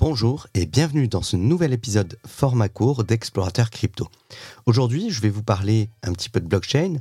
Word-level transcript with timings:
Bonjour 0.00 0.46
et 0.54 0.64
bienvenue 0.64 1.08
dans 1.08 1.20
ce 1.20 1.36
nouvel 1.36 1.74
épisode 1.74 2.18
format 2.26 2.70
court 2.70 3.04
d'Explorateur 3.04 3.68
Crypto. 3.68 4.08
Aujourd'hui, 4.64 5.10
je 5.10 5.20
vais 5.20 5.28
vous 5.28 5.42
parler 5.42 5.90
un 6.02 6.14
petit 6.14 6.30
peu 6.30 6.40
de 6.40 6.46
blockchain 6.46 6.94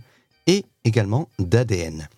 et 0.48 0.66
également 0.84 1.30
d'ADN. 1.40 2.10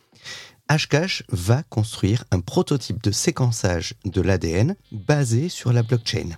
Hashcash 0.70 1.21
va 1.29 1.62
construire 1.62 2.23
un 2.31 2.39
prototype 2.39 3.04
de 3.04 3.12
séquençage 3.12 3.94
de 4.05 4.21
l'ADN 4.21 4.75
basé 4.91 5.49
sur 5.49 5.71
la 5.71 5.83
blockchain. 5.83 6.30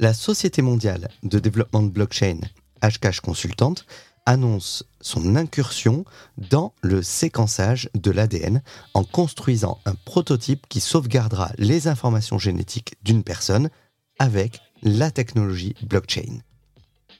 La 0.00 0.12
Société 0.12 0.60
mondiale 0.60 1.08
de 1.22 1.38
développement 1.38 1.84
de 1.84 1.90
blockchain, 1.90 2.40
Hashcash 2.80 3.20
Consultante, 3.20 3.86
annonce 4.28 4.84
son 5.00 5.36
incursion 5.36 6.04
dans 6.36 6.74
le 6.82 7.02
séquençage 7.02 7.88
de 7.94 8.10
l'ADN 8.10 8.62
en 8.92 9.02
construisant 9.02 9.78
un 9.86 9.94
prototype 9.94 10.66
qui 10.68 10.80
sauvegardera 10.80 11.50
les 11.56 11.88
informations 11.88 12.38
génétiques 12.38 12.96
d'une 13.02 13.24
personne 13.24 13.70
avec 14.18 14.60
la 14.82 15.10
technologie 15.10 15.74
blockchain. 15.82 16.40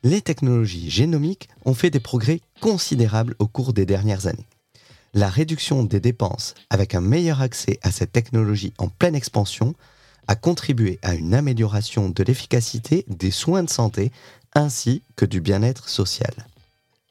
Les 0.03 0.21
technologies 0.21 0.91
génomiques 0.91 1.49
ont 1.65 1.73
fait 1.73 1.89
des 1.89 1.99
progrès 1.99 2.43
considérables 2.61 3.37
au 3.39 3.49
cours 3.49 3.73
des 3.73 3.87
dernières 3.87 4.27
années. 4.27 4.47
La 5.15 5.31
réduction 5.31 5.85
des 5.85 6.01
dépenses 6.01 6.53
avec 6.69 6.95
un 6.95 7.01
meilleur 7.01 7.41
accès 7.41 7.79
à 7.83 7.91
cette 7.91 8.13
technologie 8.13 8.75
en 8.77 8.89
pleine 8.89 9.15
expansion 9.15 9.75
a 10.27 10.37
contribué 10.37 10.99
à 11.01 11.15
une 11.15 11.33
amélioration 11.33 12.11
de 12.11 12.23
l'efficacité 12.23 13.07
des 13.09 13.31
soins 13.31 13.63
de 13.63 13.71
santé 13.71 14.13
ainsi 14.55 15.03
que 15.17 15.25
du 15.25 15.41
bien-être 15.41 15.89
social. 15.89 16.35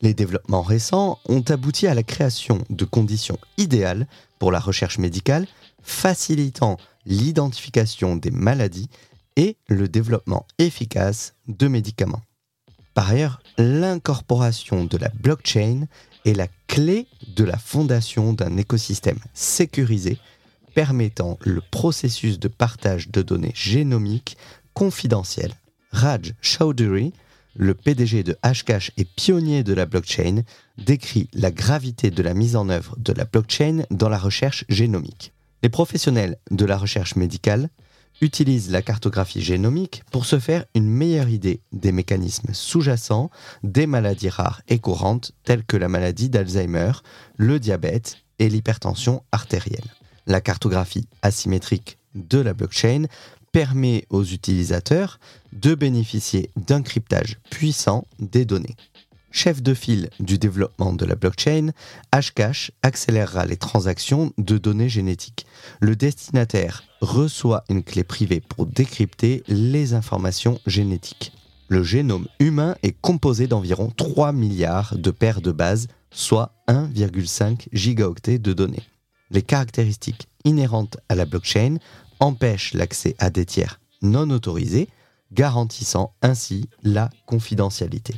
Les 0.02 0.14
développements 0.14 0.62
récents 0.62 1.20
ont 1.28 1.42
abouti 1.42 1.88
à 1.88 1.94
la 1.94 2.04
création 2.04 2.64
de 2.70 2.86
conditions 2.86 3.40
idéales 3.58 4.08
pour 4.38 4.52
la 4.52 4.60
recherche 4.60 5.00
médicale, 5.00 5.48
facilitant 5.82 6.78
l'identification 7.06 8.16
des 8.16 8.32
maladies 8.32 8.90
et 9.38 9.58
le 9.68 9.88
développement 9.88 10.46
efficace 10.60 11.34
de 11.48 11.68
médicaments. 11.68 12.22
Par 12.94 13.10
ailleurs, 13.10 13.40
l'incorporation 13.58 14.86
de 14.86 14.98
la 14.98 15.10
blockchain 15.10 15.88
est 16.26 16.34
la 16.34 16.48
clé 16.68 17.08
de 17.36 17.44
la 17.44 17.58
fondation 17.58 18.34
d'un 18.34 18.58
écosystème 18.58 19.20
sécurisé 19.34 20.20
permettant 20.76 21.40
le 21.42 21.62
processus 21.72 22.40
de 22.40 22.48
partage 22.48 23.10
de 23.10 23.22
données 23.22 23.54
génomiques 23.56 24.38
confidentielles. 24.74 25.56
Raj 25.92 26.34
Chowdhury, 26.42 27.14
le 27.58 27.74
PDG 27.74 28.24
de 28.24 28.38
Hashcash 28.44 28.92
et 28.98 29.06
pionnier 29.06 29.64
de 29.64 29.74
la 29.74 29.86
blockchain, 29.86 30.44
décrit 30.78 31.30
la 31.34 31.52
gravité 31.52 32.12
de 32.12 32.22
la 32.22 32.34
mise 32.34 32.56
en 32.56 32.70
œuvre 32.70 32.96
de 32.98 33.12
la 33.14 33.26
blockchain 33.26 33.84
dans 33.92 34.10
la 34.10 34.18
recherche 34.18 34.64
génomique. 34.70 35.34
Les 35.64 35.70
professionnels 35.70 36.38
de 36.52 36.66
la 36.66 36.78
recherche 36.78 37.16
médicale 37.16 37.70
utilisent 38.22 38.72
la 38.72 38.82
cartographie 38.82 39.42
génomique 39.42 40.04
pour 40.12 40.26
se 40.26 40.40
faire 40.40 40.66
une 40.76 40.90
meilleure 40.90 41.30
idée 41.30 41.62
des 41.72 41.92
mécanismes 41.92 42.54
sous-jacents 42.54 43.30
des 43.64 43.88
maladies 43.88 44.30
rares 44.30 44.62
et 44.68 44.80
courantes 44.80 45.34
telles 45.44 45.64
que 45.64 45.78
la 45.78 45.88
maladie 45.88 46.30
d'Alzheimer, 46.30 46.92
le 47.38 47.60
diabète 47.60 48.18
et 48.40 48.50
l'hypertension 48.50 49.24
artérielle. 49.32 49.94
La 50.26 50.42
cartographie 50.42 51.08
asymétrique 51.22 51.98
de 52.16 52.40
la 52.40 52.54
blockchain 52.54 53.06
permet 53.52 54.06
aux 54.10 54.24
utilisateurs 54.24 55.20
de 55.54 55.76
bénéficier 55.76 56.50
d'un 56.56 56.82
cryptage 56.82 57.38
puissant 57.50 58.06
des 58.20 58.46
données. 58.46 58.76
Chef 59.32 59.62
de 59.62 59.74
file 59.74 60.10
du 60.20 60.38
développement 60.38 60.94
de 60.94 61.06
la 61.06 61.16
blockchain, 61.16 61.72
Hashcash 62.12 62.72
accélérera 62.82 63.46
les 63.46 63.58
transactions 63.58 64.32
de 64.38 64.58
données 64.58 64.90
génétiques. 64.90 65.46
Le 65.80 65.96
destinataire 65.96 66.84
reçoit 67.02 67.64
une 67.70 67.84
clé 67.84 68.04
privée 68.04 68.40
pour 68.40 68.66
décrypter 68.66 69.44
les 69.48 69.94
informations 69.94 70.60
génétiques. 70.66 71.34
Le 71.68 71.84
génome 71.84 72.28
humain 72.40 72.76
est 72.82 72.96
composé 73.00 73.48
d'environ 73.48 73.92
3 73.96 74.32
milliards 74.32 74.98
de 74.98 75.12
paires 75.12 75.42
de 75.42 75.52
bases, 75.52 75.88
soit 76.10 76.54
1,5 76.70 77.68
gigaoctets 77.74 78.40
de 78.40 78.54
données. 78.54 78.84
Les 79.30 79.42
caractéristiques 79.42 80.30
inhérentes 80.46 80.98
à 81.10 81.16
la 81.16 81.26
blockchain 81.26 81.78
empêche 82.20 82.74
l'accès 82.74 83.16
à 83.20 83.30
des 83.30 83.46
tiers 83.46 83.80
non 84.02 84.30
autorisés, 84.30 84.90
garantissant 85.32 86.14
ainsi 86.22 86.70
la 86.84 87.10
confidentialité. 87.26 88.16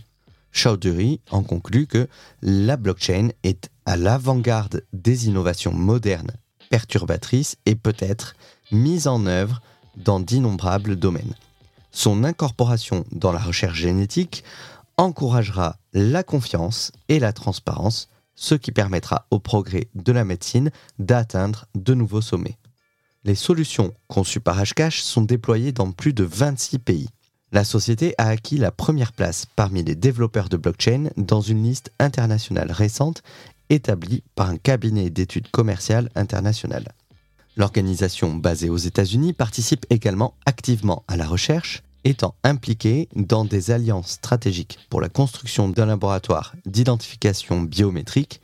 Chowdhury 0.51 1.21
en 1.31 1.43
conclut 1.43 1.87
que 1.87 2.07
la 2.41 2.75
blockchain 2.77 3.29
est 3.43 3.69
à 3.85 3.97
l'avant-garde 3.97 4.83
des 4.93 5.27
innovations 5.27 5.73
modernes, 5.73 6.31
perturbatrices 6.69 7.57
et 7.65 7.75
peut-être 7.75 8.35
mise 8.71 9.07
en 9.07 9.25
œuvre 9.25 9.61
dans 9.95 10.19
d'innombrables 10.19 10.95
domaines. 10.95 11.35
Son 11.91 12.23
incorporation 12.23 13.05
dans 13.11 13.31
la 13.31 13.39
recherche 13.39 13.79
génétique 13.79 14.43
encouragera 14.97 15.77
la 15.93 16.23
confiance 16.23 16.91
et 17.07 17.19
la 17.19 17.33
transparence, 17.33 18.09
ce 18.35 18.53
qui 18.55 18.71
permettra 18.71 19.25
au 19.31 19.39
progrès 19.39 19.87
de 19.95 20.11
la 20.11 20.23
médecine 20.23 20.71
d'atteindre 20.99 21.65
de 21.73 21.93
nouveaux 21.93 22.21
sommets. 22.21 22.58
Les 23.25 23.35
solutions 23.35 23.93
conçues 24.07 24.39
par 24.39 24.57
Hashcash 24.57 25.01
sont 25.01 25.21
déployées 25.21 25.73
dans 25.73 25.91
plus 25.91 26.13
de 26.13 26.23
26 26.23 26.79
pays. 26.79 27.09
La 27.51 27.65
société 27.65 28.15
a 28.17 28.27
acquis 28.27 28.57
la 28.57 28.71
première 28.71 29.11
place 29.11 29.45
parmi 29.57 29.83
les 29.83 29.95
développeurs 29.95 30.47
de 30.47 30.55
blockchain 30.55 31.09
dans 31.17 31.41
une 31.41 31.63
liste 31.63 31.91
internationale 31.99 32.71
récente 32.71 33.21
établie 33.69 34.23
par 34.35 34.49
un 34.49 34.55
cabinet 34.55 35.09
d'études 35.09 35.51
commerciales 35.51 36.09
internationales. 36.15 36.93
L'organisation 37.57 38.35
basée 38.35 38.69
aux 38.69 38.77
États-Unis 38.77 39.33
participe 39.33 39.85
également 39.89 40.35
activement 40.45 41.03
à 41.09 41.17
la 41.17 41.27
recherche, 41.27 41.83
étant 42.05 42.35
impliquée 42.45 43.09
dans 43.15 43.43
des 43.43 43.71
alliances 43.71 44.11
stratégiques 44.11 44.79
pour 44.89 45.01
la 45.01 45.09
construction 45.09 45.67
d'un 45.67 45.87
laboratoire 45.87 46.55
d'identification 46.65 47.63
biométrique 47.63 48.39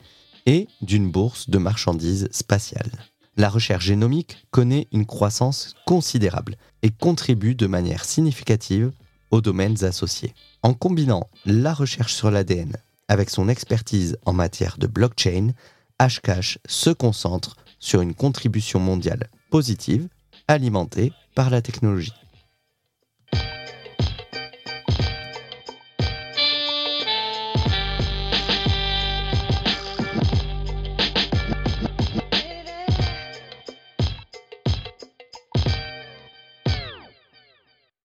et 0.46 0.68
d'une 0.82 1.10
bourse 1.10 1.50
de 1.50 1.60
marchandises 1.60 2.28
spatiales 2.32 2.92
la 3.38 3.50
recherche 3.50 3.86
génomique 3.86 4.46
connaît 4.52 4.88
une 4.92 5.06
croissance 5.06 5.74
considérable 5.86 6.56
et 6.82 6.90
contribue 6.90 7.56
de 7.56 7.68
manière 7.68 8.06
significative 8.06 8.92
aux 9.32 9.42
domaines 9.42 9.84
associés. 9.84 10.34
En 10.64 10.74
combinant 10.74 11.30
la 11.46 11.74
recherche 11.74 12.14
sur 12.14 12.32
l'ADN 12.32 12.78
avec 13.08 13.30
son 13.30 13.50
expertise 13.50 14.18
en 14.26 14.34
matière 14.34 14.78
de 14.78 14.88
blockchain, 14.88 15.52
Hashcash 16.00 16.58
se 16.68 16.90
concentre 16.90 17.56
sur 17.80 18.02
une 18.02 18.14
contribution 18.14 18.80
mondiale 18.80 19.30
positive 19.52 20.08
alimentée 20.48 21.14
par 21.36 21.50
la 21.50 21.62
technologie. 21.62 22.14